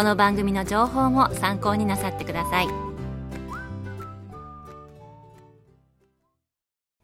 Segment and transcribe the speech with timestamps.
[0.00, 2.68] この番組の情報も参考になさってください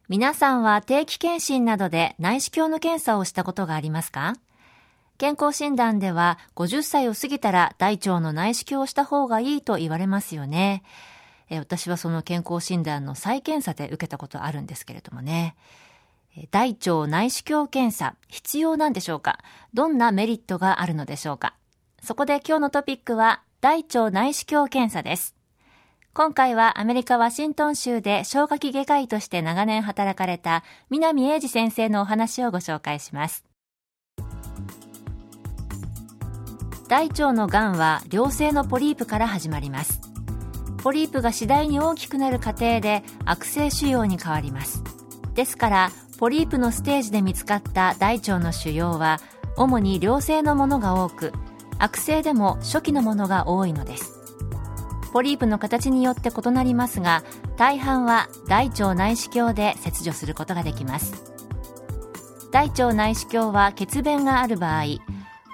[0.09, 4.33] 皆さんは定期検診などで内視鏡の検査をしたことがありますか？
[5.19, 10.81] 健康診断では50歳を過ぎたら大腸の内視鏡をした方がいいと言われますよね。
[11.51, 15.55] え私はその健康診断の再検査で受けたことあるんですけれどもね。
[16.49, 19.37] 大腸内視鏡検査、必要なんでしょうか？
[19.75, 21.53] どんなメリットがあるのでしょうか？
[22.07, 25.35] そこで今日のトピックは、大腸内視鏡検査です。
[26.13, 33.43] 今回はアメリカ・ワシントン州で消化器外科医として長年働かれた南英二先生のお話をご紹介します。
[36.87, 39.99] 大腸のがんは良性のポリープから始まります。
[40.81, 44.81] ポリープが次第に大きくなる過程で悪性腫瘍に変わります。
[45.33, 49.19] ですからポリープのステージで見つかった大腸の腫瘍は
[49.57, 51.33] 主に良性のものが多く
[51.79, 54.13] 悪性でも初期のものが多いのです。
[55.13, 57.23] ポリープの形によって異なりますが
[57.55, 61.33] 大半は大腸内視鏡で切除することができます。
[62.51, 64.83] 大腸内視鏡は血便がある場合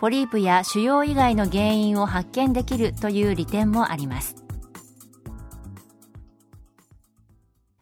[0.03, 4.35] ポリープや腫瘍以外の原因を発見できるという利点もあります。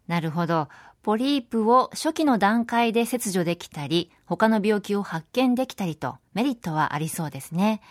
[0.06, 0.68] なるほど。
[1.02, 7.82] ポリープを初期の段階で切除できたり、他の病気を発見できたりとメリットはありそうですね。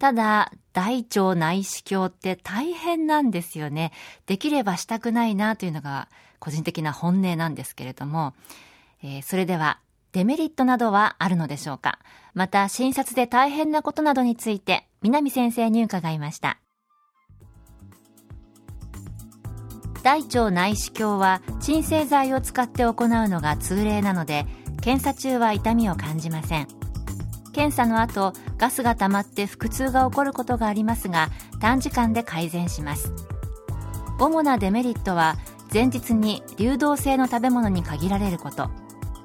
[0.00, 3.92] ただ、大腸内視鏡って大変なんですよね。
[4.26, 8.32] できればしたくないなというのが個人的な本音なんですけれども、
[9.02, 9.78] えー、それでは
[10.12, 11.98] デメリットなどはあるのでしょうか？
[12.32, 16.58] また診察で大変なことなどについて南先生に伺いました。
[20.02, 24.46] 大腸内視鏡は鎮静剤を使って行うのが通例なので
[24.80, 26.79] 検査中は痛みを感じません
[27.52, 31.28] 検査の後ガスが溜まって腹痛が起こることがありますが
[31.60, 33.12] 短時間で改善します。
[34.18, 35.36] 主なデメリットは
[35.72, 38.70] 前日に流動性の食べ物に限られること。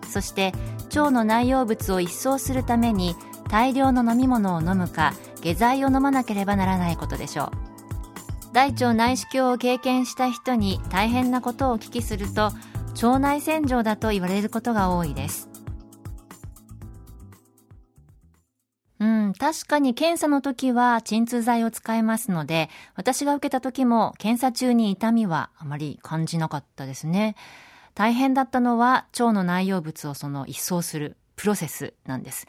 [0.08, 0.54] そして
[0.96, 3.16] 腸の内容物を一掃するために
[3.50, 7.52] 大量の飲み物を飲むか下剤を飲まなければならないことでしょう。
[8.54, 12.54] 大腸内視鏡を経験した人に大変なことをお聞きすると
[13.04, 15.50] 腸内洗浄だと言われることが多いです。
[19.46, 27.36] 確かに検査の時は鎮痛剤を使いますので私が受けた時も検査中に痛みはあまり感じなかったですね
[27.94, 32.48] 大変だったのは腸の内容物をその一掃するプロセスなんです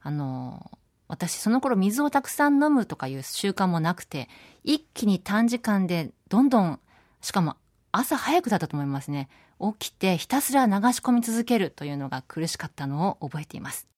[0.00, 0.70] あの
[1.08, 4.28] 私その頃水をたくさん飲むとかいう習慣もなくて、
[4.62, 6.78] 一気に短時間でどんどん、
[7.22, 7.56] しかも
[7.92, 9.30] 朝早くだったと思いますね。
[9.58, 13.88] 起きてひたすら流し込み続けるというのが苦しかったのを覚えています。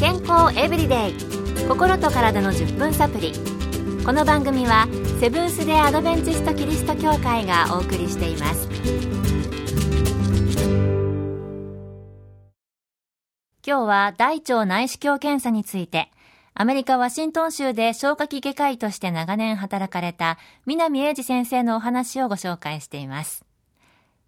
[0.00, 1.14] 健康エブリデイ。
[1.68, 3.34] 心と体の10分サプリ。
[4.02, 4.88] この番組は
[5.20, 8.66] セブンス・デ・アドベンチスト・キリスト教会がお送りしています。
[13.66, 16.10] 今日は大腸内視鏡検査について、
[16.54, 23.49] アメリカ・ワシントン州で消化器外科医として長年働かれた南英二先生のお話をご紹介しています。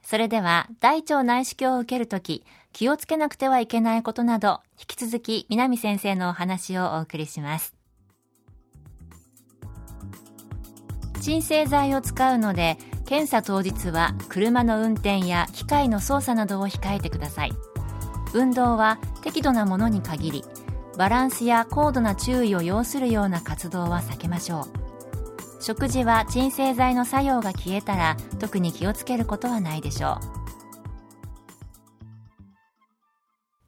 [0.03, 7.75] それでは、大腸内視鏡を受けるとき、気をつけなくてはいけないことなど、引き続き南先生のお話をお送りします。
[11.21, 17.53] 鎮静剤を使うので、検査当日は車の運転や機械の操作などを控えてください。
[18.35, 20.45] 運動は適度なものに限り
[20.97, 24.82] バランスや高度な注意を要するような活動は避けましょう
[25.63, 30.43] 食事は鎮静剤の作用が消えたら特に気をつけることはないでしょう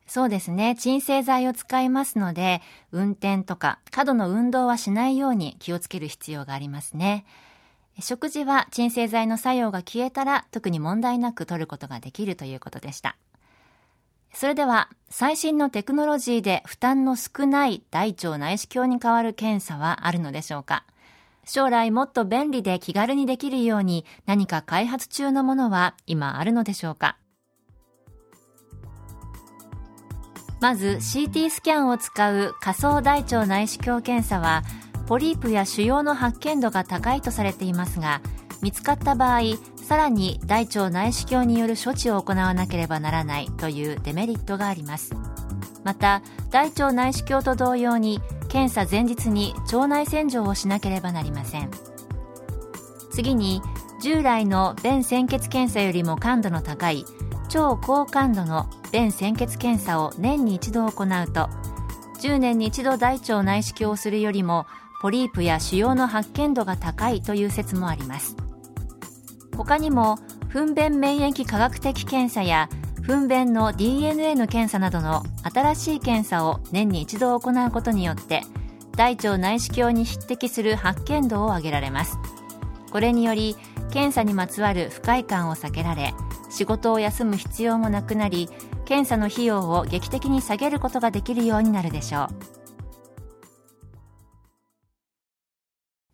[0.09, 0.77] そうですね。
[0.77, 2.63] 鎮静剤を使いますので、
[2.93, 7.25] 運転とか過度の運動はしないように気をつける必要がありますね。
[8.01, 13.17] 食事は鎮静剤の作用が消えたら特に問題なく取ることができるということでした。
[14.33, 20.85] それでは、最新のテクノロジーで負担の少ない大腸内視鏡に代わる検査はあるのでしょうか？
[21.47, 27.19] 将来もっと便利で気軽にできるように何か開発中のものは今あるのでしょうか？
[30.61, 34.63] まず CT スキャンを使う仮想大腸内視鏡検査は
[35.07, 38.23] ポリープや腫瘍の発見度が高いとされていますが
[38.63, 39.41] 見つかった場合
[39.77, 45.13] さらに大腸内視鏡による処置を行わなければならないというデメリットがあります。
[45.83, 48.23] また大腸内視鏡と同様に
[48.55, 51.73] 検査前日に腸内洗浄をしなければなりません。
[53.11, 53.61] 次に
[54.01, 57.05] 従来の便潜血検査よりも感度の高い
[57.49, 61.49] 超高感度の便潜血検査を年に一度行うと
[62.21, 64.67] 10年に一度大腸内視鏡をするよりも
[65.03, 68.37] ポリープや腫瘍の発見度が高いという説もあります。
[69.57, 70.17] 他にも
[70.49, 72.69] 糞便免疫科学的検査や
[73.07, 78.43] 糞便の DNA の検査などの新しい検査を年に一度行うことによって
[78.97, 82.17] 大腸内視鏡に匹敵する発見度を上げられます。
[82.91, 83.57] これにより
[83.93, 86.15] 検査にまつわる不快感を避けられ
[86.49, 88.49] 仕事を休む必要もなくなり
[88.87, 92.29] 検査の費用を劇的に下げることができるようになるでしょう。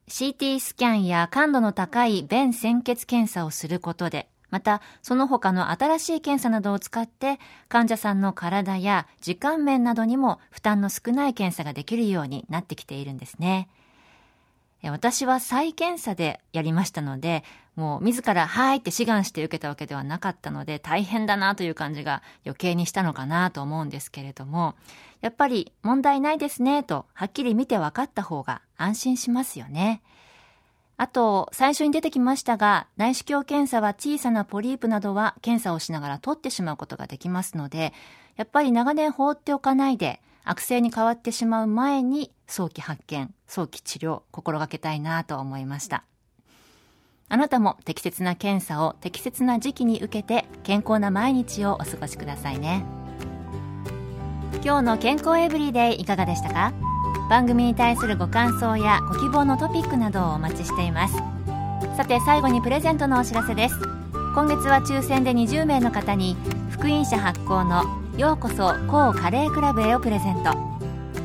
[0.09, 7.39] CT スキャンや感度の高い便潜血検査をすることでまたその他の新しい検査などを使って
[7.69, 13.69] 患者さんの体や時間面などにも負担の少ない検査ができるようになってきているんですね。
[14.83, 17.45] 私は再検査でやりましたので、
[17.77, 24.77] もう自らはいって志願して受けたわけではなかったので大変だなという感じが余計にしたのかなと思うんですけれども、
[25.21, 30.01] やっぱり問題ないですねとはっきり見て分かった方が安心しますよね。
[31.03, 37.95] あと、最初に出てきましたが、内視鏡検査は小さなポリープなどは検査をしながら取ってしまうことができますので、
[38.37, 46.05] やっぱり長年放っておかないで、悪性に変わってしまう前に早期発見、早期治療、心がけたいなと思いました。
[47.31, 52.85] あなたも適切な検査を適切な時期に受けて健康な毎日をお過ごしくださいね。
[54.63, 56.90] 今日の健康エブリデイいかがでしたか？
[57.29, 61.15] 番組に対するご感想やご希望のトピックなどをお待ちしています。
[61.97, 63.75] さて最後にプレゼントのお知らせです。
[64.35, 66.37] 今月は抽選で20名の方に
[66.71, 67.85] 福音社発行の
[68.17, 70.53] ようこそ高カレークラブへをプレゼント。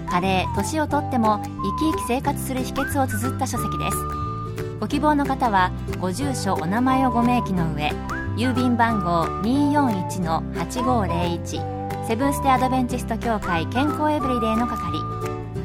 [0.10, 1.42] カレー年をとっても
[1.80, 3.98] 生き生き生活する秘訣を綴った書籍です。
[4.80, 7.92] ご希望の方はご住所お名前をご明記の上
[8.38, 15.35] 郵便番号241-8501セブンステアドベンチスト協会健康エブリデイの係。